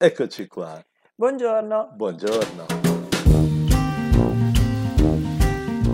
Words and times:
Eccoci 0.00 0.46
qua. 0.46 0.80
Buongiorno. 1.16 1.90
Buongiorno. 1.96 2.66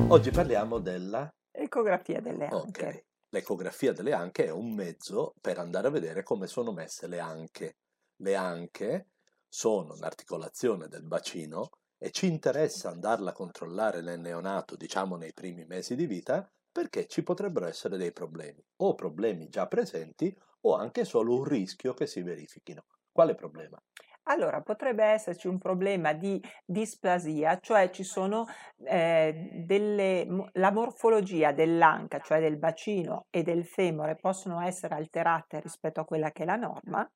Oggi 0.08 0.30
parliamo 0.30 0.78
della... 0.78 1.34
Ecografia 1.50 2.20
delle 2.20 2.44
Ok. 2.52 2.82
anche. 2.82 3.06
L'ecografia 3.30 3.94
delle 3.94 4.12
anche 4.12 4.44
è 4.44 4.50
un 4.50 4.74
mezzo 4.74 5.32
per 5.40 5.58
andare 5.58 5.86
a 5.86 5.90
vedere 5.90 6.22
come 6.22 6.46
sono 6.48 6.70
messe 6.70 7.06
le 7.06 7.18
anche. 7.18 7.78
Le 8.16 8.34
anche 8.34 9.08
sono 9.48 9.94
un'articolazione 9.94 10.86
del 10.88 11.04
bacino 11.04 11.70
e 11.96 12.10
ci 12.10 12.26
interessa 12.26 12.90
andarla 12.90 13.30
a 13.30 13.32
controllare 13.32 14.02
nel 14.02 14.20
neonato, 14.20 14.76
diciamo 14.76 15.16
nei 15.16 15.32
primi 15.32 15.64
mesi 15.64 15.96
di 15.96 16.04
vita, 16.04 16.46
perché 16.70 17.06
ci 17.06 17.22
potrebbero 17.22 17.64
essere 17.64 17.96
dei 17.96 18.12
problemi, 18.12 18.62
o 18.82 18.94
problemi 18.94 19.48
già 19.48 19.66
presenti 19.66 20.38
o 20.66 20.74
anche 20.74 21.06
solo 21.06 21.36
un 21.36 21.44
rischio 21.44 21.94
che 21.94 22.06
si 22.06 22.20
verifichino. 22.20 22.84
Quale 23.14 23.36
problema? 23.36 23.80
Allora, 24.24 24.60
potrebbe 24.60 25.04
esserci 25.04 25.46
un 25.46 25.58
problema 25.58 26.14
di 26.14 26.42
displasia, 26.64 27.60
cioè 27.60 27.90
ci 27.90 28.02
sono 28.02 28.46
eh, 28.84 29.50
delle, 29.64 30.26
la 30.54 30.72
morfologia 30.72 31.52
dell'anca, 31.52 32.18
cioè 32.18 32.40
del 32.40 32.56
bacino 32.56 33.26
e 33.30 33.44
del 33.44 33.64
femore, 33.64 34.16
possono 34.16 34.60
essere 34.62 34.96
alterate 34.96 35.60
rispetto 35.60 36.00
a 36.00 36.04
quella 36.04 36.32
che 36.32 36.42
è 36.42 36.46
la 36.46 36.56
norma, 36.56 37.08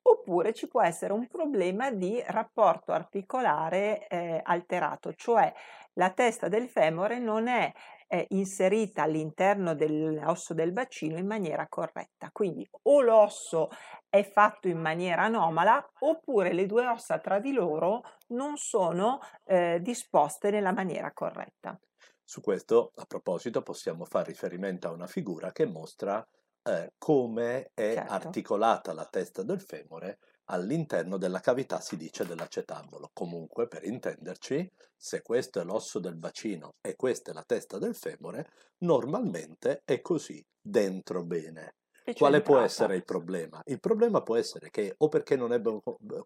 oppure 0.00 0.54
ci 0.54 0.66
può 0.66 0.80
essere 0.80 1.12
un 1.12 1.26
problema 1.26 1.90
di 1.90 2.22
rapporto 2.26 2.92
articolare 2.92 4.06
eh, 4.08 4.40
alterato, 4.42 5.12
cioè 5.12 5.52
la 5.94 6.10
testa 6.10 6.48
del 6.48 6.70
femore 6.70 7.18
non 7.18 7.48
è 7.48 7.70
eh, 8.06 8.26
inserita 8.30 9.02
all'interno 9.02 9.74
dell'osso 9.74 10.54
del 10.54 10.72
bacino 10.72 11.18
in 11.18 11.26
maniera 11.26 11.66
corretta. 11.68 12.30
Quindi 12.32 12.66
o 12.82 13.00
l'osso 13.00 13.68
è 14.08 14.22
fatto 14.24 14.68
in 14.68 14.78
maniera 14.78 15.22
anomala 15.24 15.84
oppure 16.00 16.52
le 16.52 16.66
due 16.66 16.86
ossa 16.86 17.18
tra 17.18 17.38
di 17.40 17.52
loro 17.52 18.02
non 18.28 18.56
sono 18.56 19.18
eh, 19.44 19.80
disposte 19.82 20.50
nella 20.50 20.72
maniera 20.72 21.12
corretta. 21.12 21.78
Su 22.22 22.40
questo, 22.40 22.92
a 22.96 23.04
proposito, 23.04 23.62
possiamo 23.62 24.04
fare 24.04 24.26
riferimento 24.30 24.88
a 24.88 24.92
una 24.92 25.06
figura 25.06 25.52
che 25.52 25.66
mostra 25.66 26.26
eh, 26.62 26.92
come 26.96 27.70
è 27.74 27.94
Certo. 27.94 28.06
articolata 28.06 28.92
la 28.92 29.06
testa 29.06 29.42
del 29.42 29.60
femore 29.60 30.18
all'interno 30.46 31.16
della 31.16 31.40
cavità, 31.40 31.80
si 31.80 31.96
dice, 31.96 32.26
dell'acetabolo. 32.26 33.10
Comunque, 33.12 33.68
per 33.68 33.84
intenderci, 33.84 34.70
se 34.96 35.22
questo 35.22 35.60
è 35.60 35.64
l'osso 35.64 35.98
del 35.98 36.16
bacino 36.16 36.74
e 36.80 36.96
questa 36.96 37.30
è 37.30 37.34
la 37.34 37.44
testa 37.44 37.78
del 37.78 37.94
femore, 37.94 38.48
normalmente 38.78 39.82
è 39.84 40.00
così, 40.00 40.44
dentro 40.60 41.24
bene. 41.24 41.76
Quale 42.16 42.42
può 42.42 42.58
essere 42.58 42.96
il 42.96 43.04
problema? 43.04 43.62
Il 43.64 43.80
problema 43.80 44.22
può 44.22 44.36
essere 44.36 44.70
che 44.70 44.94
o 44.98 45.08
perché 45.08 45.36
non 45.36 45.54
è 45.54 45.62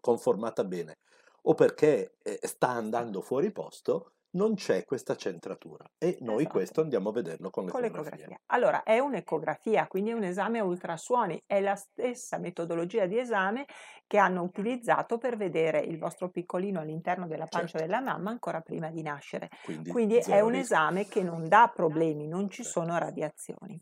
conformata 0.01 0.65
bene 0.65 0.97
o 1.43 1.53
perché 1.53 2.15
eh, 2.21 2.39
sta 2.43 2.67
andando 2.67 3.21
fuori 3.21 3.51
posto, 3.51 4.11
non 4.31 4.55
c'è 4.55 4.83
questa 4.85 5.15
centratura 5.15 5.85
e 5.97 6.17
noi 6.21 6.45
Esatto. 6.45 6.47
questo 6.47 6.81
andiamo 6.81 7.09
a 7.09 7.13
vederlo 7.13 7.49
con 7.49 7.65
Con 7.67 7.81
l'ecografia. 7.81 8.27
l'ecografia. 8.27 8.39
Allora, 8.47 8.81
è 8.83 8.97
un'ecografia, 8.99 9.87
quindi 9.87 10.09
è 10.09 10.13
un 10.13 10.23
esame 10.23 10.57
a 10.59 10.63
ultrasuoni, 10.63 11.41
è 11.45 11.59
la 11.61 11.75
stessa 11.75 12.39
metodologia 12.39 13.05
di 13.05 13.19
esame 13.19 13.65
che 14.07 14.17
hanno 14.17 14.41
utilizzato 14.41 15.17
per 15.19 15.37
vedere 15.37 15.79
il 15.81 15.99
vostro 15.99 16.31
piccolino 16.31 16.79
all'interno 16.79 17.27
della 17.27 17.47
pancia 17.47 17.77
Certo. 17.77 17.79
della 17.79 18.01
mamma 18.01 18.31
ancora 18.31 18.61
prima 18.61 18.89
di 18.89 19.03
nascere. 19.03 19.49
Quindi, 19.61 19.91
Quindi 19.91 20.17
è 20.17 20.39
un 20.41 20.55
esame 20.55 21.07
che 21.07 21.21
non 21.21 21.47
dà 21.47 21.71
problemi, 21.73 22.27
non 22.27 22.49
ci 22.49 22.63
Certo. 22.63 22.65
sono 22.65 22.97
radiazioni. 22.97 23.79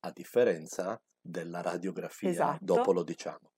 A 0.00 0.10
differenza 0.12 1.02
della 1.18 1.62
radiografia, 1.62 2.28
Esatto. 2.28 2.58
dopo 2.58 2.92
lo 2.92 3.02
diciamo. 3.02 3.49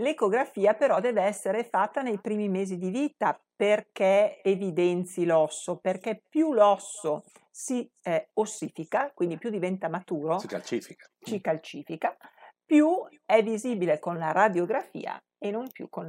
L'ecografia 0.00 0.74
però 0.74 0.98
deve 1.00 1.22
essere 1.22 1.62
fatta 1.62 2.00
nei 2.00 2.18
primi 2.18 2.48
mesi 2.48 2.78
di 2.78 2.90
vita 2.90 3.38
perché 3.54 4.40
evidenzi 4.42 5.26
l'osso, 5.26 5.76
perché 5.76 6.22
più 6.26 6.54
l'osso 6.54 7.24
si 7.50 7.88
eh, 8.02 8.30
ossifica, 8.34 9.12
quindi 9.12 9.36
più 9.36 9.50
diventa 9.50 9.88
maturo, 9.88 10.38
Si 10.38 10.46
calcifica. 10.46 11.06
ci 11.22 11.40
calcifica, 11.42 12.16
più 12.64 12.88
è 13.26 13.42
visibile 13.42 13.98
con 13.98 14.16
la 14.16 14.32
radiografia 14.32 15.22
e 15.40 15.50
non 15.50 15.70
più 15.72 15.88
con 15.88 16.04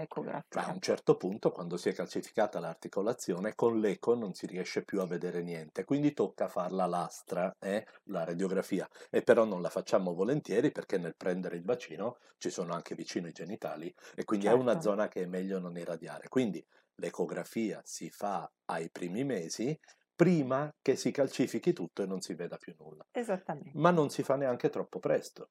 Ma 0.54 0.66
a 0.68 0.72
l'ecografia. 0.72 0.74
un 0.74 0.80
certo 0.82 1.16
punto, 1.18 1.52
quando 1.52 1.76
si 1.78 1.90
è 1.90 1.94
calcificata 1.94 2.60
l'articolazione, 2.60 3.54
con 3.56 3.80
l'eco 3.80 4.16
non 4.16 4.34
si 4.34 4.46
riesce 4.46 4.84
più 4.84 5.00
a 5.02 5.06
vedere 5.08 5.42
niente, 5.44 5.84
quindi 5.86 6.14
tocca 6.14 6.48
farla 6.50 6.86
lastra, 6.88 7.54
eh, 7.60 7.86
la 8.06 8.24
radiografia. 8.26 8.88
E 9.10 9.22
però 9.24 9.44
non 9.46 9.62
la 9.62 9.70
facciamo 9.70 10.14
volentieri 10.14 10.72
perché 10.72 10.98
nel 10.98 11.16
prendere 11.18 11.56
il 11.58 11.64
bacino 11.64 12.18
ci 12.38 12.50
sono 12.50 12.74
anche 12.74 12.96
vicino 12.96 13.28
i 13.28 13.32
genitali 13.34 13.94
e 14.16 14.24
quindi 14.26 14.48
è 14.48 14.52
una 14.52 14.80
Certo. 14.80 14.82
zona 14.82 15.08
che 15.10 15.22
è 15.24 15.26
meglio 15.26 15.60
non 15.60 15.78
irradiare. 15.78 16.28
Quindi 16.30 16.66
l'ecografia 16.96 17.82
si 17.86 18.10
fa 18.10 18.50
ai 18.66 18.90
primi 18.92 19.24
mesi 19.24 19.78
prima 20.16 20.74
che 20.82 20.96
si 20.98 21.12
calcifichi 21.12 21.72
tutto 21.74 22.04
e 22.04 22.06
non 22.06 22.20
si 22.22 22.34
veda 22.36 22.58
più 22.58 22.74
nulla. 22.78 23.06
Esattamente. 23.14 23.78
Ma 23.78 23.92
non 23.92 24.10
si 24.10 24.24
fa 24.24 24.36
neanche 24.36 24.70
troppo 24.70 25.00
presto, 25.00 25.50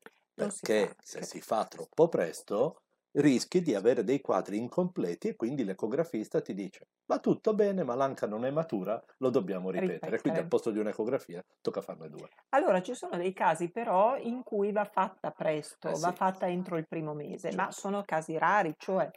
si 0.49 0.67
perché 0.67 0.75
fa, 0.75 0.95
se 1.03 1.23
certo. 1.23 1.23
si 1.23 1.41
fa 1.41 1.67
troppo 1.67 2.09
presto 2.09 2.83
rischi 3.13 3.61
di 3.63 3.75
avere 3.75 4.05
dei 4.05 4.21
quadri 4.21 4.59
incompleti 4.59 5.29
e 5.29 5.37
quindi 5.37 5.65
l'ecografista 5.65 6.41
ti 6.41 6.55
dice 6.55 6.89
va 7.07 7.19
tutto 7.21 7.55
bene 7.55 7.83
ma 7.85 7.95
l'anca 7.95 8.27
non 8.27 8.45
è 8.45 8.51
matura, 8.51 9.03
lo 9.19 9.31
dobbiamo 9.31 9.71
ripetere. 9.71 10.21
Quindi 10.21 10.39
Ripetere. 10.39 10.41
al 10.41 10.49
posto 10.49 10.71
di 10.71 10.79
un'ecografia 10.79 11.45
tocca 11.61 11.81
farne 11.83 12.09
due. 12.09 12.31
Allora, 12.53 12.83
ci 12.83 12.95
sono 12.95 13.17
dei 13.17 13.33
casi 13.33 13.71
però 13.71 14.17
in 14.17 14.43
cui 14.43 14.73
va 14.73 14.85
fatta 14.85 15.31
presto, 15.31 15.91
Eh 15.91 15.95
va 15.99 16.13
sì. 16.13 16.17
fatta 16.17 16.49
entro 16.49 16.77
il 16.79 16.87
primo 16.89 17.15
mese, 17.15 17.53
ma 17.53 17.71
sono 17.71 18.03
casi 18.05 18.37
rari, 18.39 18.75
cioè 18.77 19.09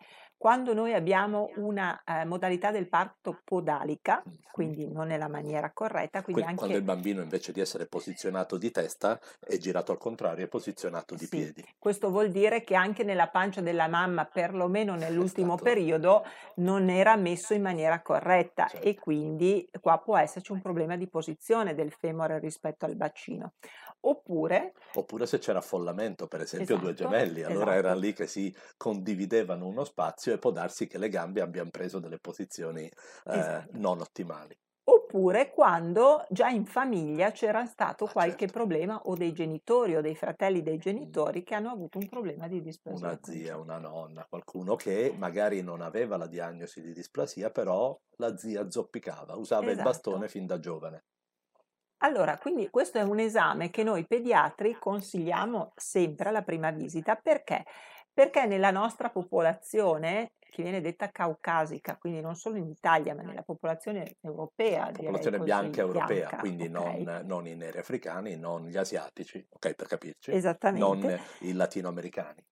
quando 0.44 0.74
noi 0.74 0.94
abbiamo 0.94 1.52
una 1.56 2.04
eh, 2.04 2.26
modalità 2.26 2.70
del 2.70 2.90
parto 2.90 3.40
podalica, 3.46 4.22
quindi 4.52 4.92
non 4.92 5.08
nella 5.08 5.30
maniera 5.30 5.72
corretta, 5.72 6.22
quindi 6.22 6.42
Quindi 6.42 6.60
quando 6.60 6.76
il 6.76 6.82
anche 6.82 6.94
bambino 6.94 7.22
invece 7.22 7.54
di 7.54 7.62
essere 7.62 7.86
posizionato 7.86 8.58
di 8.58 8.70
testa 8.70 9.18
è 9.40 9.56
girato 9.56 9.94
al 9.94 9.98
contrario, 9.98 10.44
è 10.44 10.50
posizionato 10.50 11.16
di 11.16 11.24
sì, 11.24 11.30
piedi. 11.30 11.66
questo 11.80 12.10
vuol 12.10 12.30
dire 12.30 12.66
che 12.66 12.76
anche 12.76 13.06
nella 13.06 13.30
pancia 13.30 13.62
della 13.62 13.88
mamma, 13.88 14.26
perlomeno 14.26 14.96
nell'ultimo 15.00 15.54
stato- 15.56 15.64
periodo, 15.64 16.26
non 16.56 16.90
era 16.90 17.16
messo 17.16 17.54
in 17.54 17.62
maniera 17.62 18.02
corretta 18.02 18.68
Certo. 18.68 18.86
e 18.86 19.00
quindi 19.00 19.70
qua 19.80 19.98
può 20.00 20.18
esserci 20.18 20.52
un 20.52 20.60
problema 20.60 20.98
di 20.98 21.08
posizione 21.08 21.74
del 21.74 21.94
femore 21.94 22.38
rispetto 22.40 22.84
al 22.84 22.98
bacino. 22.98 23.54
Oppure 24.12 24.74
Oppure 24.96 25.26
se 25.28 25.38
c'era 25.40 25.60
affollamento, 25.60 26.28
per 26.28 26.42
esempio 26.42 26.78
due 26.78 26.94
Esatto, 26.96 26.96
gemelli, 26.96 27.44
allora 27.44 27.76
era 27.76 27.94
esatto. 27.94 27.96
lì 27.96 28.12
che 28.14 28.26
si 28.28 28.56
condividevano 28.78 29.68
uno 29.68 29.84
spazio 29.84 30.34
e 30.34 30.40
può 30.40 30.50
darsi 30.52 30.88
che 30.88 30.98
le 30.98 31.10
gambe 31.10 31.42
abbiano 31.42 31.70
preso 31.70 32.00
delle 32.00 32.18
posizioni 32.20 32.90
eh, 33.26 33.68
Esatto. 33.68 33.74
non 33.74 34.00
ottimali. 34.02 34.56
Oppure 34.86 35.50
quando 35.52 36.26
già 36.30 36.48
in 36.48 36.66
famiglia 36.66 37.32
c'era 37.32 37.66
stato 37.66 38.08
Ah, 38.08 38.12
qualche 38.12 38.48
certo. 38.48 38.50
problema 38.50 39.02
o 39.04 39.16
dei 39.18 39.34
genitori 39.34 39.96
o 39.98 40.02
dei 40.02 40.16
fratelli 40.16 40.62
dei 40.62 40.78
genitori 40.78 41.44
che 41.44 41.54
hanno 41.56 41.70
avuto 41.70 41.98
un 42.00 42.08
problema 42.08 42.48
di 42.48 42.62
displasia 42.62 43.14
Una 43.14 43.20
zia, 43.22 43.58
una 43.58 43.78
nonna, 43.78 44.26
qualcuno 44.26 44.78
che 44.78 45.14
magari 45.18 45.62
non 45.62 45.82
aveva 45.82 46.16
la 46.16 46.28
diagnosi 46.28 46.82
di 46.82 46.94
displasia, 46.94 47.52
però 47.52 47.94
la 48.18 48.38
zia 48.38 48.70
zoppicava, 48.70 49.36
usava 49.36 49.72
il 49.72 49.80
Esatto. 49.80 49.82
bastone 49.82 50.30
fin 50.30 50.46
da 50.46 50.60
giovane. 50.60 51.04
Allora, 52.04 52.38
quindi 52.38 52.70
questo 52.70 52.98
è 52.98 53.02
un 53.02 53.20
esame 53.20 53.70
che 53.70 53.84
noi 53.84 54.06
pediatri 54.06 54.76
consigliamo 54.78 55.72
sempre 55.76 56.30
alla 56.30 56.42
prima 56.42 56.70
visita. 56.70 57.16
Perché? 57.16 57.64
Perché 58.14 58.46
nella 58.46 58.72
nostra 58.72 59.10
popolazione, 59.10 60.34
che 60.38 60.62
viene 60.62 60.82
detta 60.82 61.10
caucasica, 61.10 61.96
quindi 61.98 62.20
non 62.20 62.36
solo 62.36 62.58
in 62.58 62.68
Italia, 62.68 63.16
ma 63.16 63.22
nella 63.24 63.42
popolazione 63.42 64.18
europea, 64.20 64.92
direi 64.92 65.06
Popolazione 65.06 65.38
così, 65.38 65.50
bianca 65.50 65.82
europea, 65.82 66.16
bianca, 66.16 66.38
quindi 66.38 66.64
ok? 66.66 66.70
non, 66.70 67.22
non 67.24 67.48
i 67.48 67.56
neri 67.56 67.80
africani, 67.80 68.36
non 68.36 68.68
gli 68.68 68.78
asiatici, 68.78 69.44
ok 69.50 69.74
per 69.74 69.88
capirci, 69.88 70.32
Esattamente. 70.32 70.86
non 70.86 71.20
i 71.40 71.54
latinoamericani. 71.54 72.46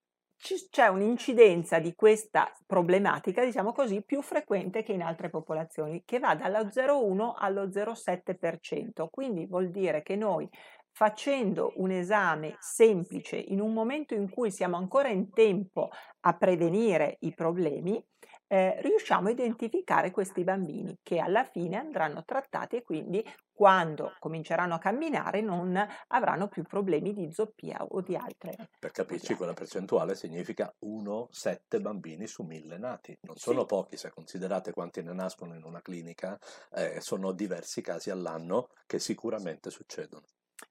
C'è 0.70 0.88
un'incidenza 0.88 1.80
di 1.80 1.94
questa 1.94 2.52
problematica, 2.66 3.46
diciamo 3.46 3.72
così, 3.72 4.02
più 4.02 4.22
frequente 4.22 4.82
che 4.82 4.92
in 4.92 5.04
altre 5.04 5.30
popolazioni, 5.30 6.04
che 6.04 6.20
va 6.20 6.34
dallo 6.34 6.66
0,1 6.66 7.34
allo 7.38 7.68
0,7%. 7.68 9.08
Quindi 9.12 9.46
vuol 9.46 9.70
dire 9.70 10.02
che 10.02 10.16
noi 10.16 10.50
facendo 10.94 11.74
un 11.76 11.92
esame 11.92 12.56
semplice 12.60 13.38
in 13.38 13.62
un 13.62 13.72
momento 13.72 14.14
in 14.14 14.30
cui 14.30 14.52
siamo 14.52 14.78
ancora 14.78 15.08
in 15.10 15.32
tempo 15.32 15.90
a 16.22 16.34
prevenire 16.36 17.18
i 17.22 17.34
problemi, 17.34 18.04
eh, 18.52 18.82
riusciamo 18.82 19.30
a 19.30 19.32
identificare 19.32 20.12
questi 20.12 20.44
bambini 20.44 20.98
che 21.02 21.20
alla 21.20 21.46
fine 21.46 21.78
andranno 21.78 22.26
trattati 22.26 22.76
e 22.76 22.84
quindi 22.84 23.24
quando 23.50 24.12
cominceranno 24.20 24.74
a 24.76 24.78
camminare 24.78 25.40
non 25.40 25.74
avranno 26.08 26.50
più 26.50 26.64
problemi 26.64 27.14
di 27.14 27.32
zoppia 27.32 27.82
o 27.82 28.02
di 28.02 28.18
altre. 28.18 28.58
Per 28.78 28.92
capirci, 28.92 29.36
quella 29.36 29.54
percentuale 29.54 30.16
significa 30.16 30.74
1-7 30.80 31.80
bambini 31.80 32.28
su 32.28 32.44
1000 32.44 32.78
nati. 32.78 33.18
Non 33.22 33.38
Sì. 33.38 33.44
sono 33.44 33.66
pochi, 33.66 33.96
se 33.96 34.10
considerate 34.10 34.74
quanti 34.74 35.02
ne 35.02 35.14
nascono 35.14 35.56
in 35.56 35.64
una 35.64 35.82
clinica, 35.82 36.38
eh, 36.72 37.00
sono 37.00 37.32
diversi 37.32 37.82
casi 37.82 38.10
all'anno 38.10 38.68
che 38.86 39.00
sicuramente 39.00 39.70
succedono. 39.70 40.24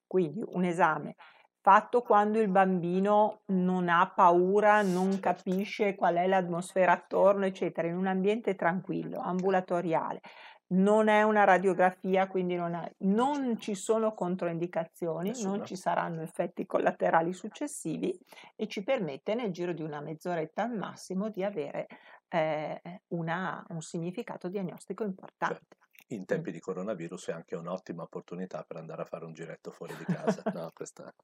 Quindi 0.07 0.43
un 0.45 0.65
esame 0.65 1.15
fatto 1.63 2.03
quando 2.03 2.41
il 2.41 2.49
bambino 2.49 3.41
non 3.47 3.89
ha 3.89 4.11
paura, 4.15 4.83
non 4.83 5.21
capisce 5.21 5.95
qual 5.95 6.17
è 6.17 6.27
l'atmosfera 6.27 6.93
attorno, 6.93 7.45
eccetera, 7.45 7.89
in 7.89 7.97
un 7.97 8.07
ambiente 8.07 8.55
tranquillo, 8.55 9.21
ambulatoriale. 9.21 10.21
Non 10.69 11.09
è 11.09 11.23
una 11.23 11.43
radiografia, 11.45 12.29
quindi 12.29 12.55
non, 12.55 12.75
è, 12.75 12.93
non 12.99 13.59
ci 13.59 13.75
sono 13.75 14.15
controindicazioni, 14.15 15.31
Nessuna. 15.31 15.57
non 15.57 15.67
ci 15.67 15.75
saranno 15.75 16.23
effetti 16.23 16.65
collaterali 16.65 17.33
successivi 17.33 18.17
e 18.55 18.69
ci 18.69 18.85
permette 18.85 19.35
nel 19.35 19.51
giro 19.51 19.73
di 19.73 19.83
una 19.83 20.01
mezz'oretta 20.01 20.63
al 20.63 20.77
massimo 20.77 21.29
di 21.29 21.43
avere 21.43 21.89
eh, 22.29 22.81
una, 23.09 23.65
un 23.71 23.83
significato 23.83 24.49
diagnostico 24.49 25.03
importante. 25.03 25.55
Certo. 25.55 25.77
In 26.13 26.25
tempi 26.25 26.51
di 26.51 26.59
coronavirus 26.59 27.29
è 27.29 27.33
anche 27.33 27.55
un'ottima 27.55 28.03
opportunità 28.03 28.65
per 28.65 28.77
andare 28.79 29.03
a 29.03 29.05
fare 29.05 29.25
un 29.25 29.33
giretto 29.33 29.71
fuori 29.71 29.95
di 29.97 30.05
casa. 30.05 30.43
No, 30.53 30.71
questa, 30.75 31.15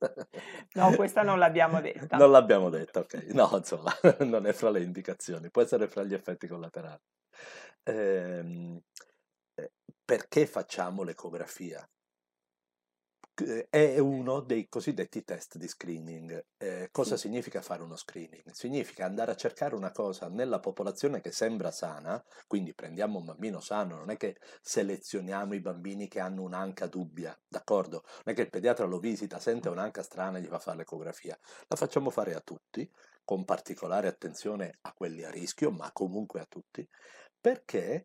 No, 0.74 0.94
questa 0.94 1.22
non 1.22 1.38
l'abbiamo 1.38 1.80
detta. 1.82 2.16
non 2.16 2.30
l'abbiamo 2.30 2.68
detta, 2.70 3.00
ok. 3.00 3.14
No, 3.32 3.50
insomma, 3.54 3.92
non 4.20 4.46
è 4.46 4.52
fra 4.52 4.70
le 4.70 4.82
indicazioni, 4.82 5.50
può 5.50 5.62
essere 5.62 5.88
fra 5.88 6.04
gli 6.04 6.14
effetti 6.14 6.46
collaterali. 6.46 7.02
Ehm, 7.82 8.80
eh, 9.54 9.72
perché 10.04 10.46
facciamo 10.46 11.02
l'ecografia? 11.02 11.84
Eh, 13.38 13.66
È 13.68 13.98
uno 13.98 14.40
dei 14.40 14.66
cosiddetti 14.68 15.22
test 15.22 15.56
di 15.58 15.68
screening. 15.68 16.42
Eh, 16.56 16.88
cosa 16.90 17.16
Sì. 17.16 17.18
significa 17.18 17.60
fare 17.60 17.82
uno 17.82 17.94
screening? 17.96 18.50
Significa 18.50 19.04
andare 19.04 19.32
a 19.32 19.34
cercare 19.36 19.74
una 19.74 19.90
cosa 19.92 20.28
nella 20.28 20.58
popolazione 20.58 21.20
che 21.20 21.32
sembra 21.32 21.70
sana, 21.70 22.22
quindi 22.46 22.72
prendiamo 22.74 23.18
un 23.18 23.26
bambino 23.26 23.60
sano, 23.60 23.96
non 23.96 24.10
è 24.10 24.16
che 24.16 24.36
selezioniamo 24.62 25.54
i 25.54 25.60
bambini 25.60 26.08
che 26.08 26.18
hanno 26.20 26.42
un'anca 26.42 26.86
dubbia, 26.86 27.38
d'accordo? 27.46 28.02
Non 28.06 28.22
è 28.24 28.34
che 28.34 28.42
il 28.42 28.50
pediatra 28.50 28.86
lo 28.86 28.98
visita, 28.98 29.38
sente 29.38 29.68
un'anca 29.68 30.02
strana 30.02 30.38
e 30.38 30.40
gli 30.40 30.46
fa 30.46 30.58
fare 30.58 30.78
l'ecografia. 30.78 31.38
La 31.68 31.76
facciamo 31.76 32.08
fare 32.08 32.34
a 32.34 32.40
tutti, 32.40 32.90
con 33.22 33.44
particolare 33.44 34.08
attenzione 34.08 34.78
a 34.80 34.92
quelli 34.94 35.24
a 35.24 35.30
rischio, 35.30 35.70
ma 35.70 35.90
comunque 35.92 36.40
a 36.40 36.46
tutti, 36.46 36.86
perché 37.38 38.02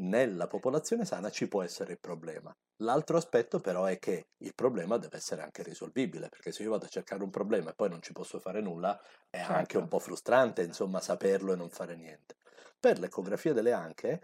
nella 0.00 0.46
popolazione 0.46 1.04
sana 1.06 1.30
ci 1.30 1.48
può 1.48 1.62
essere 1.62 1.92
il 1.92 2.00
problema. 2.00 2.54
L'altro 2.82 3.16
aspetto 3.16 3.60
però 3.60 3.84
è 3.84 3.98
che 3.98 4.28
il 4.38 4.54
problema 4.54 4.96
deve 4.98 5.16
essere 5.16 5.42
anche 5.42 5.62
risolvibile, 5.62 6.28
perché 6.28 6.52
se 6.52 6.62
io 6.62 6.70
vado 6.70 6.86
a 6.86 6.88
cercare 6.88 7.22
un 7.22 7.30
problema 7.30 7.70
e 7.70 7.74
poi 7.74 7.88
non 7.88 8.02
ci 8.02 8.12
posso 8.12 8.40
fare 8.40 8.60
nulla, 8.60 9.00
è 9.30 9.38
anche 9.40 9.78
un 9.78 9.86
Certo. 9.86 9.88
po' 9.88 9.98
frustrante, 9.98 10.62
insomma, 10.62 11.00
saperlo 11.00 11.52
e 11.52 11.56
non 11.56 11.70
fare 11.70 11.94
niente. 11.96 12.36
Per 12.80 12.98
l'ecografia 12.98 13.52
delle 13.52 13.72
anche, 13.72 14.20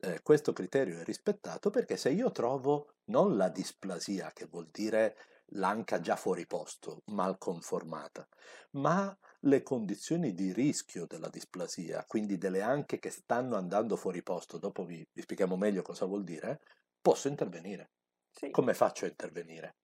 eh, 0.00 0.20
questo 0.22 0.52
criterio 0.52 1.00
è 1.00 1.04
rispettato 1.04 1.70
perché 1.70 1.96
se 1.96 2.10
io 2.10 2.30
trovo 2.32 2.96
non 3.06 3.36
la 3.36 3.48
displasia, 3.48 4.30
che 4.32 4.46
vuol 4.46 4.68
dire 4.70 5.16
l'anca 5.54 6.00
già 6.00 6.16
fuori 6.16 6.46
posto, 6.46 7.02
mal 7.06 7.38
conformata, 7.38 8.26
ma 8.72 9.16
le 9.40 9.62
condizioni 9.62 10.34
di 10.34 10.52
rischio 10.52 11.06
della 11.06 11.28
displasia, 11.28 12.04
quindi 12.06 12.36
delle 12.38 12.60
anche 12.62 12.98
che 12.98 13.10
stanno 13.10 13.56
andando 13.56 13.96
fuori 13.96 14.22
posto, 14.22 14.58
dopo 14.58 14.84
vi, 14.84 15.06
vi 15.12 15.22
spieghiamo 15.22 15.56
meglio 15.56 15.82
cosa 15.82 16.04
vuol 16.06 16.24
dire, 16.24 16.60
posso 17.00 17.28
intervenire. 17.28 17.90
Sì. 18.32 18.50
Come 18.50 18.74
faccio 18.74 19.04
a 19.04 19.08
intervenire? 19.08 19.76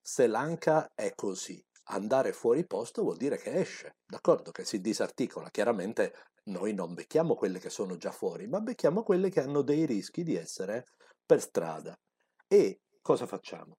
Se 0.00 0.26
l'anca 0.26 0.88
è 0.94 1.12
così, 1.14 1.60
andare 1.90 2.32
fuori 2.32 2.66
posto 2.66 3.02
vuol 3.02 3.16
dire 3.16 3.36
che 3.38 3.52
esce, 3.52 3.92
d'accordo? 4.06 4.50
Che 4.50 4.64
si 4.64 4.80
disarticola. 4.80 5.48
Chiaramente 5.50 6.14
noi 6.44 6.74
non 6.74 6.94
becchiamo 6.94 7.34
quelle 7.34 7.58
che 7.58 7.70
sono 7.70 7.96
già 7.96 8.10
fuori, 8.12 8.46
ma 8.46 8.60
becchiamo 8.60 9.02
quelle 9.02 9.30
che 9.30 9.40
hanno 9.40 9.62
dei 9.62 9.84
rischi 9.86 10.22
di 10.22 10.34
essere 10.36 10.84
per 11.24 11.40
strada. 11.40 11.94
E 12.46 12.80
cosa 13.02 13.26
facciamo? 13.26 13.74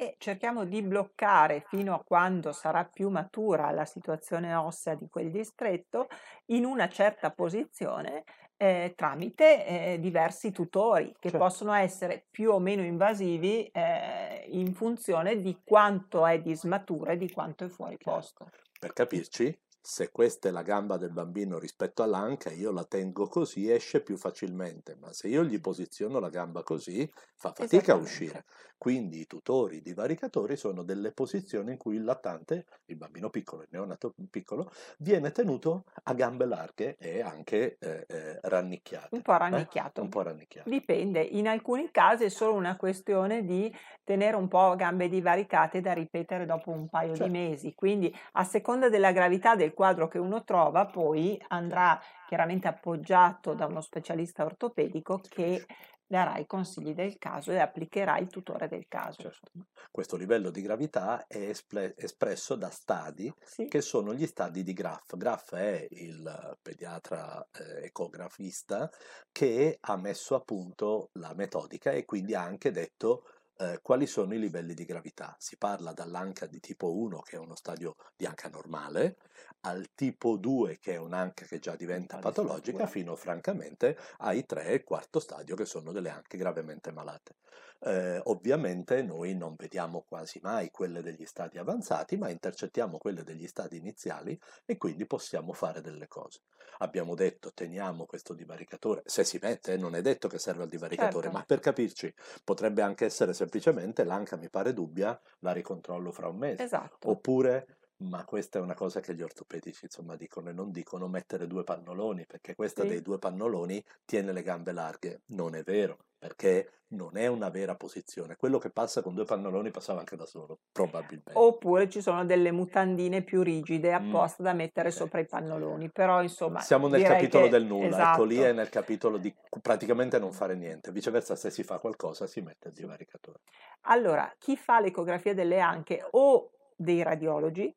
E 0.00 0.14
cerchiamo 0.16 0.64
di 0.64 0.80
bloccare 0.80 1.60
fino 1.68 1.92
a 1.94 2.02
quando 2.02 2.52
sarà 2.52 2.86
più 2.86 3.10
matura 3.10 3.70
la 3.70 3.84
situazione 3.84 4.54
ossea 4.54 4.94
di 4.94 5.10
quel 5.10 5.30
distretto 5.30 6.06
in 6.46 6.64
una 6.64 6.88
certa 6.88 7.30
posizione 7.32 8.24
eh, 8.56 8.94
tramite 8.96 9.66
eh, 9.66 10.00
diversi 10.00 10.52
tutori 10.52 11.14
che 11.18 11.28
Certo. 11.28 11.36
possono 11.36 11.74
essere 11.74 12.26
più 12.30 12.50
o 12.50 12.58
meno 12.58 12.82
invasivi 12.82 13.66
eh, 13.66 14.46
in 14.48 14.72
funzione 14.74 15.38
di 15.38 15.60
quanto 15.62 16.24
è 16.24 16.40
dismatura 16.40 17.12
e 17.12 17.18
di 17.18 17.30
quanto 17.30 17.66
è 17.66 17.68
fuori 17.68 17.98
posto. 17.98 18.48
Per 18.80 18.92
capirci, 18.94 19.56
se 19.80 20.10
questa 20.10 20.48
è 20.48 20.52
la 20.52 20.62
gamba 20.62 20.96
del 20.96 21.10
bambino 21.10 21.58
rispetto 21.58 22.02
all'anca, 22.02 22.50
io 22.50 22.70
la 22.70 22.84
tengo 22.84 23.26
così, 23.28 23.70
esce 23.70 24.02
più 24.02 24.16
facilmente, 24.16 24.96
ma 25.00 25.12
se 25.12 25.28
io 25.28 25.42
gli 25.44 25.60
posiziono 25.60 26.18
la 26.18 26.28
gamba 26.28 26.62
così, 26.62 27.10
fa 27.34 27.52
fatica 27.54 27.94
a 27.94 27.96
uscire. 27.96 28.44
Quindi 28.76 29.20
i 29.20 29.26
tutori, 29.26 29.76
i 29.76 29.82
divaricatori 29.82 30.56
sono 30.56 30.82
delle 30.82 31.12
posizioni 31.12 31.72
in 31.72 31.76
cui 31.76 31.96
il 31.96 32.04
lattante, 32.04 32.64
il 32.86 32.96
bambino 32.96 33.28
piccolo, 33.28 33.60
il 33.62 33.68
neonato 33.70 34.14
piccolo, 34.30 34.70
viene 34.98 35.32
tenuto 35.32 35.84
a 36.04 36.14
gambe 36.14 36.46
larghe 36.46 36.96
e 36.98 37.20
anche 37.20 37.76
eh, 37.78 38.06
eh, 38.08 38.38
rannicchiate. 38.40 39.14
Un 39.14 39.20
po' 39.20 39.34
eh? 39.34 39.38
rannicchiato. 39.38 40.00
Un 40.00 40.08
po' 40.08 40.22
rannicchiate. 40.22 40.70
Dipende, 40.70 41.20
in 41.20 41.46
alcuni 41.46 41.90
casi 41.90 42.24
è 42.24 42.28
solo 42.30 42.54
una 42.54 42.76
questione 42.76 43.44
di 43.44 43.70
tenere 44.02 44.36
un 44.36 44.48
po' 44.48 44.74
gambe 44.76 45.08
divaricate 45.08 45.80
da 45.80 45.92
ripetere 45.92 46.46
dopo 46.46 46.70
un 46.70 46.88
paio 46.88 47.12
di 47.12 47.18
Certo. 47.18 47.32
mesi, 47.32 47.74
quindi 47.74 48.14
a 48.32 48.44
seconda 48.44 48.88
della 48.88 49.12
gravità 49.12 49.54
del 49.56 49.69
quadro 49.72 50.08
che 50.08 50.18
uno 50.18 50.44
trova, 50.44 50.86
poi 50.86 51.42
andrà 51.48 52.00
chiaramente 52.26 52.68
appoggiato 52.68 53.54
da 53.54 53.66
uno 53.66 53.80
specialista 53.80 54.44
ortopedico 54.44 55.20
che 55.28 55.66
darà 56.10 56.38
i 56.38 56.46
consigli 56.46 56.92
del 56.92 57.18
caso 57.18 57.52
e 57.52 57.58
applicherà 57.58 58.18
il 58.18 58.28
tutore 58.28 58.66
del 58.66 58.86
caso. 58.88 59.22
Certo. 59.22 59.52
Questo 59.92 60.16
livello 60.16 60.50
di 60.50 60.60
gravità 60.60 61.24
è 61.28 61.38
esple- 61.38 61.94
espresso 61.96 62.56
da 62.56 62.68
stadi 62.68 63.32
Sì, 63.44 63.66
che 63.66 63.80
sono 63.80 64.12
gli 64.12 64.26
stadi 64.26 64.64
di 64.64 64.72
Graff. 64.72 65.16
Graff 65.16 65.54
è 65.54 65.86
il 65.90 66.58
pediatra 66.60 67.46
eh, 67.52 67.84
ecografista 67.84 68.90
che 69.30 69.78
ha 69.80 69.96
messo 69.96 70.34
a 70.34 70.40
punto 70.40 71.10
la 71.12 71.32
metodica 71.34 71.92
e 71.92 72.04
quindi 72.04 72.34
ha 72.34 72.42
anche 72.42 72.72
detto 72.72 73.24
eh, 73.60 73.80
quali 73.82 74.06
sono 74.06 74.34
i 74.34 74.38
livelli 74.38 74.72
di 74.74 74.84
gravità. 74.84 75.36
Si 75.38 75.56
parla 75.56 75.92
dall'anca 75.92 76.46
di 76.46 76.60
tipo 76.60 76.96
1 76.96 77.20
che 77.20 77.36
è 77.36 77.38
uno 77.38 77.54
stadio 77.54 77.96
di 78.16 78.24
anca 78.24 78.48
normale, 78.48 79.18
al 79.60 79.90
tipo 79.94 80.36
2 80.36 80.78
che 80.78 80.94
è 80.94 80.96
un'anca 80.96 81.44
che 81.44 81.58
già 81.58 81.76
diventa 81.76 82.16
di 82.16 82.22
patologica, 82.22 82.86
fino 82.86 83.14
francamente 83.16 83.98
ai 84.18 84.46
3 84.46 84.64
e 84.66 84.82
quarto 84.82 85.20
stadio 85.20 85.54
che 85.54 85.66
sono 85.66 85.92
delle 85.92 86.08
anche 86.08 86.38
gravemente 86.38 86.90
malate. 86.90 87.36
Eh, 87.82 88.20
ovviamente 88.24 89.02
noi 89.02 89.34
non 89.34 89.54
vediamo 89.56 90.02
quasi 90.06 90.38
mai 90.42 90.70
quelle 90.70 91.02
degli 91.02 91.24
stadi 91.24 91.56
avanzati, 91.58 92.16
ma 92.18 92.28
intercettiamo 92.28 92.98
quelle 92.98 93.22
degli 93.22 93.46
stadi 93.46 93.78
iniziali 93.78 94.38
e 94.66 94.76
quindi 94.76 95.06
possiamo 95.06 95.52
fare 95.54 95.80
delle 95.80 96.06
cose. 96.06 96.40
Abbiamo 96.78 97.14
detto 97.14 97.52
teniamo 97.52 98.04
questo 98.06 98.34
divaricatore, 98.34 99.02
se 99.06 99.24
si 99.24 99.38
mette, 99.40 99.76
non 99.76 99.94
è 99.94 100.02
detto 100.02 100.28
che 100.28 100.38
serve 100.38 100.62
al 100.64 100.68
divaricatore, 100.68 101.28
certo. 101.28 101.38
ma 101.38 101.42
per 101.44 101.60
capirci 101.60 102.12
potrebbe 102.44 102.82
anche 102.82 103.06
essere 103.06 103.32
semplicemente 103.34 104.04
l'anca 104.04 104.36
mi 104.36 104.50
pare 104.50 104.72
dubbia, 104.74 105.18
la 105.40 105.52
ricontrollo 105.52 106.12
fra 106.12 106.28
un 106.28 106.36
mese. 106.36 106.62
Esatto. 106.62 107.08
Oppure, 107.10 107.78
ma 107.98 108.24
questa 108.24 108.58
è 108.58 108.62
una 108.62 108.74
cosa 108.74 109.00
che 109.00 109.14
gli 109.14 109.22
ortopedici 109.22 109.84
insomma 109.86 110.16
dicono 110.16 110.50
e 110.50 110.52
non 110.52 110.70
dicono, 110.70 111.08
mettere 111.08 111.46
due 111.46 111.64
pannoloni, 111.64 112.26
perché 112.26 112.54
questa 112.54 112.84
dei 112.84 113.00
Sì. 113.00 113.02
due 113.02 113.18
pannoloni 113.18 113.82
tiene 114.04 114.32
le 114.32 114.42
gambe 114.42 114.72
larghe. 114.72 115.22
Non 115.28 115.54
è 115.54 115.62
vero, 115.62 115.98
perché 116.20 116.84
non 116.90 117.16
è 117.18 117.26
una 117.28 117.50
vera 117.50 117.76
posizione. 117.76 118.36
Quello 118.36 118.58
che 118.58 118.70
passa 118.70 119.02
con 119.02 119.16
due 119.16 119.24
pannoloni 119.26 119.72
passava 119.72 120.00
anche 120.00 120.16
da 120.16 120.26
solo, 120.26 120.60
probabilmente. 120.72 121.48
Oppure 121.48 121.88
ci 121.88 122.00
sono 122.00 122.24
delle 122.24 122.52
mutandine 122.52 123.22
più 123.24 123.42
rigide 123.42 123.92
Mm, 123.98 124.30
apposta 124.32 124.42
da 124.44 124.52
mettere 124.52 124.90
sopra 124.92 125.18
i 125.20 125.26
pannoloni, 125.26 125.90
però 125.90 126.22
insomma 126.22 126.64
Siamo 126.64 126.86
nel 126.86 127.02
capitolo 127.02 127.48
che 127.48 127.48
del 127.48 127.64
nulla, 127.64 128.02
ecco 128.02 128.24
lì 128.24 128.40
è 128.40 128.52
esatto. 128.52 128.52
nel 128.52 128.68
capitolo 128.68 129.16
di 129.16 129.34
praticamente 129.62 130.18
non 130.18 130.32
fare 130.32 130.54
niente, 130.54 130.92
viceversa 130.92 131.34
se 131.34 131.50
si 131.50 131.62
fa 131.64 131.78
qualcosa 131.78 132.26
si 132.26 132.40
mette 132.42 132.68
il 132.68 132.74
divaricatore. 132.74 133.40
Allora, 133.82 134.32
chi 134.38 134.56
fa 134.56 134.80
l'ecografia 134.80 135.34
delle 135.34 135.60
anche 135.60 136.06
o 136.10 136.50
dei 136.76 137.02
radiologi, 137.02 137.74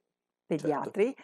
Certo, 0.56 0.90
pediatri, 0.92 1.16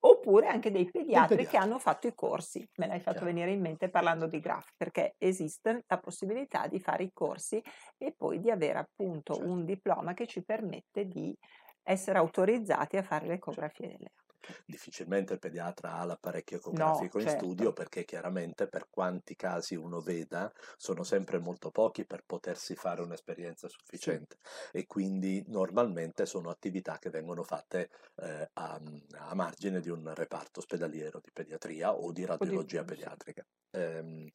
oppure 0.00 0.46
anche 0.48 0.70
dei 0.70 0.90
dei 1.12 1.26
pediatri 1.26 1.46
che 1.46 1.56
pediatri, 1.56 1.58
hanno 1.58 1.78
fatto 1.78 2.06
i 2.06 2.14
corsi. 2.14 2.66
Me 2.76 2.86
l'hai 2.86 3.00
fatto 3.00 3.24
chiaro. 3.24 3.26
venire 3.26 3.52
in 3.52 3.60
mente 3.60 3.90
parlando 3.90 4.26
di 4.26 4.40
GRAF, 4.40 4.72
perché 4.76 5.14
esiste 5.18 5.84
la 5.86 5.98
possibilità 5.98 6.66
di 6.68 6.80
fare 6.80 7.04
i 7.04 7.10
corsi 7.12 7.62
e 7.98 8.14
poi 8.16 8.40
di 8.40 8.50
avere 8.50 8.78
appunto 8.78 9.38
Certo, 9.38 9.44
un 9.44 9.64
diploma 9.64 10.14
che 10.14 10.26
ci 10.26 10.42
permette 10.44 11.06
di 11.06 11.36
essere 11.82 12.18
autorizzati 12.18 12.96
a 12.96 13.02
fare 13.02 13.26
le 13.26 13.34
certo. 13.34 13.34
ecografie 13.34 13.88
delle 13.88 14.10
anche. 14.14 14.29
Difficilmente 14.64 15.34
il 15.34 15.38
pediatra 15.38 15.94
ha 15.96 16.04
l'apparecchio 16.04 16.56
No, 16.72 17.10
ecografico 17.10 17.18
in 17.18 17.28
studio 17.28 17.72
certo. 17.72 17.74
perché 17.74 18.04
chiaramente 18.04 18.68
per 18.68 18.88
quanti 18.90 19.36
casi 19.36 19.74
uno 19.74 20.00
veda 20.00 20.50
sono 20.76 21.02
sempre 21.02 21.38
molto 21.38 21.70
pochi 21.70 22.06
per 22.06 22.22
potersi 22.24 22.74
fare 22.74 23.02
un'esperienza 23.02 23.68
Sì, 23.94 24.18
sufficiente 24.18 24.36
e 24.72 24.86
quindi 24.86 25.44
normalmente 25.48 26.24
sono 26.26 26.48
attività 26.50 26.98
che 26.98 27.10
vengono 27.10 27.42
fatte 27.42 27.90
eh, 28.16 28.48
a, 28.54 28.80
a 29.18 29.34
margine 29.34 29.80
di 29.80 29.90
un 29.90 30.12
reparto 30.14 30.60
ospedaliero 30.60 31.20
di 31.22 31.30
pediatria 31.32 31.92
o 31.94 32.10
di 32.12 32.24
o 32.40 32.44
di- 32.46 32.60
radiologia 32.60 32.84
sì. 32.84 32.84
pediatrica. 32.84 33.44
Ehm, 33.72 34.28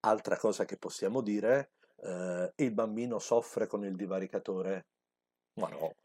altra 0.00 0.36
cosa 0.36 0.64
che 0.64 0.76
possiamo 0.78 1.20
dire, 1.20 1.72
eh, 1.96 2.52
il 2.56 2.72
bambino 2.72 3.18
soffre 3.18 3.66
con 3.66 3.84
il 3.84 3.96
divaricatore? 3.96 4.86
Ma 5.60 5.68
no, 5.68 5.96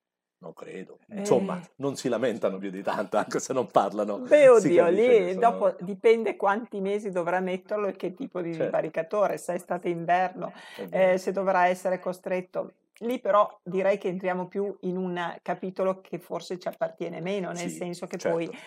Non 0.41 0.53
credo. 0.53 0.97
Insomma, 1.13 1.59
Eh. 1.59 1.69
non 1.77 1.95
si 1.95 2.09
lamentano 2.09 2.57
più 2.57 2.71
di 2.71 2.81
tanto, 2.81 3.17
anche 3.17 3.39
se 3.39 3.53
non 3.53 3.67
parlano. 3.67 4.17
Beh, 4.17 4.49
oddio, 4.49 4.89
lì 4.89 5.33
sono- 5.33 5.39
dopo 5.39 5.75
dipende 5.81 6.35
quanti 6.35 6.79
mesi 6.81 7.11
dovrà 7.11 7.39
metterlo 7.39 7.85
e 7.87 7.95
che 7.95 8.15
tipo 8.15 8.41
di 8.41 8.53
Certo. 8.55 8.71
varicatore, 8.71 9.37
se 9.37 9.53
è 9.53 9.55
estate 9.57 9.89
e 9.89 9.91
inverno, 9.91 10.51
eh, 10.89 11.19
se 11.19 11.31
dovrà 11.31 11.67
essere 11.67 11.99
costretto. 11.99 12.73
Lì 13.01 13.19
però 13.19 13.59
direi 13.63 13.97
che 13.99 14.07
entriamo 14.07 14.47
più 14.47 14.75
in 14.81 14.97
un 14.97 15.35
capitolo 15.43 16.01
che 16.01 16.17
forse 16.17 16.57
ci 16.59 16.67
appartiene 16.67 17.19
meno, 17.21 17.49
nel 17.49 17.57
Sì, 17.69 17.69
senso 17.69 18.07
che 18.07 18.17
certo. 18.17 18.37
poi 18.37 18.57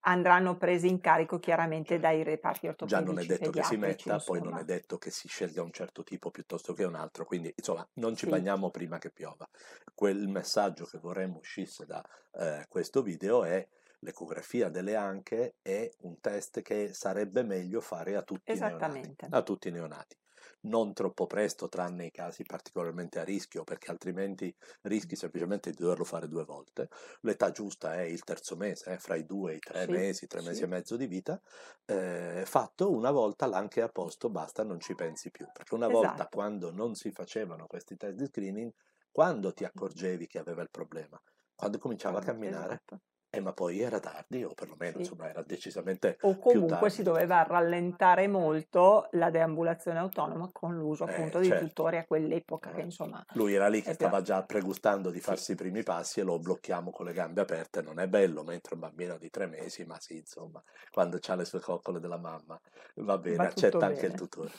andranno 0.00 0.56
presi 0.56 0.88
in 0.88 1.00
carico 1.00 1.38
chiaramente 1.38 1.98
dai 1.98 2.22
reparti 2.22 2.66
Già 2.82 3.00
ortopedici 3.00 3.02
non 3.02 3.18
è 3.18 3.24
detto 3.24 3.50
che 3.50 3.62
si 3.62 3.76
metta, 3.76 4.20
poi 4.20 4.40
non 4.42 4.56
insomma. 4.56 4.58
è 4.58 4.64
detto 4.64 4.98
che 4.98 5.10
si 5.10 5.28
scelga 5.28 5.62
un 5.62 5.70
certo 5.72 6.02
tipo 6.02 6.30
piuttosto 6.30 6.72
che 6.74 6.84
un 6.84 6.94
altro, 6.94 7.24
quindi 7.24 7.52
insomma 7.56 7.86
non 7.94 8.16
ci 8.16 8.24
Sì. 8.24 8.30
bagniamo 8.30 8.70
prima 8.70 8.98
che 8.98 9.10
piova. 9.10 9.48
Quel 9.94 10.28
messaggio 10.28 10.84
che 10.86 10.98
vorremmo 10.98 11.38
uscisse 11.38 11.84
da 11.86 12.02
eh, 12.32 12.64
questo 12.68 13.02
video 13.02 13.44
è 13.44 13.66
l'ecografia 14.00 14.68
delle 14.70 14.96
anche 14.96 15.56
è 15.62 15.88
un 16.00 16.20
test 16.20 16.62
che 16.62 16.92
sarebbe 16.94 17.42
meglio 17.42 17.80
fare 17.80 18.16
a 18.16 18.22
tutti 18.22 18.56
i 18.56 18.60
neonati. 18.60 19.16
A 19.28 19.42
tutti 19.42 19.68
i 19.68 19.72
neonati. 19.72 20.16
Non 20.62 20.92
troppo 20.92 21.26
presto, 21.26 21.68
tranne 21.68 22.06
i 22.06 22.10
casi 22.10 22.44
particolarmente 22.44 23.18
a 23.18 23.24
rischio, 23.24 23.64
perché 23.64 23.90
altrimenti 23.90 24.54
rischi 24.82 25.16
semplicemente 25.16 25.70
di 25.70 25.76
doverlo 25.78 26.04
fare 26.04 26.28
due 26.28 26.44
volte. 26.44 26.88
L'età 27.22 27.50
giusta 27.50 27.94
è 27.94 28.02
il 28.02 28.22
terzo 28.24 28.56
mese, 28.56 28.92
eh, 28.92 28.98
fra 28.98 29.14
i 29.16 29.24
due 29.24 29.52
e 29.52 29.56
i 29.56 29.62
tre 29.62 29.86
Sì, 29.86 29.88
mesi, 29.88 30.26
tre 30.26 30.40
sì. 30.40 30.42
mesi 30.42 30.64
e 30.64 30.66
mezzo 30.66 30.96
di 30.96 31.06
vita. 31.06 31.40
Eh, 31.86 32.42
fatto 32.46 32.90
una 32.92 33.10
volta 33.10 33.46
l'anche 33.46 33.80
a 33.80 33.88
posto, 33.88 34.28
basta, 34.30 34.62
non 34.62 34.80
ci 34.80 34.94
pensi 34.94 35.30
più. 35.30 35.48
Perché 35.50 35.74
una 35.74 35.88
volta 35.88 36.26
Esatto. 36.26 36.28
quando 36.28 36.70
non 36.70 36.94
si 36.94 37.10
facevano 37.10 37.66
questi 37.66 37.96
test 37.96 38.16
di 38.16 38.26
screening, 38.26 38.70
quando 39.10 39.52
ti 39.54 39.64
accorgevi 39.64 40.26
che 40.26 40.38
aveva 40.38 40.60
il 40.62 40.70
problema? 40.70 41.18
Quando 41.54 41.78
cominciava 41.78 42.18
a 42.18 42.22
camminare? 42.22 42.82
Esatto. 42.82 43.00
Eh, 43.32 43.40
ma 43.40 43.52
poi 43.52 43.78
era 43.80 44.00
tardi, 44.00 44.42
o 44.42 44.52
perlomeno 44.54 44.94
Sì. 44.94 45.02
insomma 45.02 45.28
era 45.28 45.42
decisamente 45.42 46.16
O 46.22 46.36
comunque 46.38 46.90
si 46.90 47.04
doveva 47.04 47.44
rallentare 47.44 48.26
molto 48.26 49.08
la 49.12 49.30
deambulazione 49.30 50.00
autonoma 50.00 50.50
con 50.52 50.76
l'uso 50.76 51.04
Eh, 51.04 51.12
appunto 51.12 51.38
di 51.38 51.46
certo. 51.46 51.66
tutori 51.68 51.96
a 51.98 52.04
quell'epoca, 52.06 52.70
che 52.72 52.80
Eh, 52.80 52.84
insomma 52.84 53.24
Lui 53.34 53.54
era 53.54 53.68
lì 53.68 53.80
che 53.82 53.90
è 53.92 53.96
più- 53.96 54.06
stava 54.06 54.20
già 54.20 54.42
pregustando 54.44 55.10
di 55.10 55.18
Sì. 55.18 55.24
farsi 55.26 55.52
i 55.52 55.54
primi 55.54 55.84
passi 55.84 56.18
e 56.18 56.24
lo 56.24 56.40
blocchiamo 56.40 56.90
con 56.90 57.06
le 57.06 57.12
gambe 57.12 57.40
aperte. 57.42 57.82
Non 57.82 58.00
è 58.00 58.08
bello, 58.08 58.42
mentre 58.42 58.74
un 58.74 58.80
bambino 58.80 59.16
di 59.16 59.30
tre 59.30 59.46
mesi, 59.46 59.84
ma 59.84 59.98
sì, 60.00 60.16
insomma, 60.16 60.60
quando 60.90 61.18
ha 61.24 61.34
le 61.36 61.44
sue 61.44 61.60
coccole 61.60 62.00
della 62.00 62.18
mamma, 62.18 62.60
va 62.96 63.16
bene, 63.18 63.36
va 63.36 63.44
accetta 63.44 63.86
anche 63.86 64.06
il 64.06 64.12
bene. 64.12 64.14
tutore. 64.14 64.50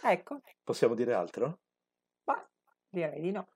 Ecco, 0.00 0.40
Possiamo 0.64 0.94
dire 0.94 1.12
altro? 1.14 1.60
ma 2.26 2.48
direi 2.90 3.20
di 3.20 3.32
no. 3.32 3.48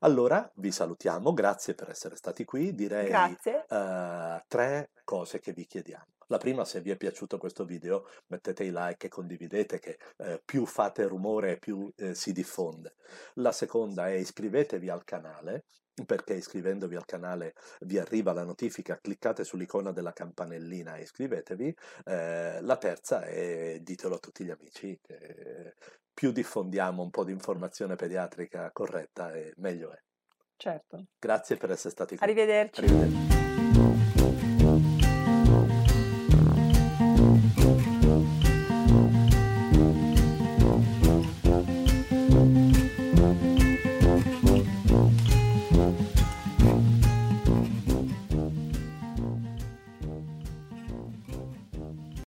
Allora, 0.00 0.50
vi 0.56 0.70
salutiamo, 0.70 1.32
grazie 1.32 1.74
per 1.74 1.90
essere 1.90 2.16
stati 2.16 2.44
qui. 2.44 2.74
Direi 2.74 3.36
eh, 3.68 4.44
tre 4.46 4.90
cose 5.04 5.40
che 5.40 5.52
vi 5.52 5.66
chiediamo. 5.66 6.06
La 6.28 6.38
prima, 6.38 6.64
se 6.64 6.80
vi 6.80 6.90
è 6.90 6.96
piaciuto 6.96 7.36
questo 7.36 7.64
video, 7.64 8.08
mettete 8.28 8.64
i 8.64 8.70
like 8.72 9.06
e 9.06 9.10
condividete 9.10 9.78
che 9.78 9.98
eh, 10.18 10.40
più 10.42 10.64
fate 10.64 11.06
rumore 11.06 11.58
più 11.58 11.92
eh, 11.96 12.14
si 12.14 12.32
diffonde. 12.32 12.94
La 13.34 13.52
seconda 13.52 14.08
è 14.08 14.12
iscrivetevi 14.12 14.88
al 14.88 15.04
canale, 15.04 15.66
perché 16.06 16.34
iscrivendovi 16.34 16.96
al 16.96 17.04
canale 17.04 17.54
vi 17.80 17.98
arriva 17.98 18.32
la 18.32 18.42
notifica, 18.42 18.98
cliccate 19.00 19.44
sull'icona 19.44 19.92
della 19.92 20.12
campanellina 20.12 20.96
e 20.96 21.02
iscrivetevi. 21.02 21.76
Eh, 22.04 22.60
la 22.62 22.76
terza 22.78 23.22
è 23.22 23.78
ditelo 23.80 24.16
a 24.16 24.18
tutti 24.18 24.44
gli 24.44 24.50
amici, 24.50 24.98
che 25.00 25.74
più 26.14 26.30
diffondiamo 26.30 27.02
un 27.02 27.10
po' 27.10 27.24
di 27.24 27.32
informazione 27.32 27.96
pediatrica 27.96 28.70
corretta 28.72 29.34
e 29.34 29.52
meglio 29.56 29.92
è. 29.92 30.00
Certo. 30.56 31.04
Grazie 31.18 31.56
per 31.56 31.72
essere 31.72 31.90
stati 31.90 32.16
qui. 32.16 32.24
Arrivederci. 32.24 32.80
Arrivederci. 32.80 33.43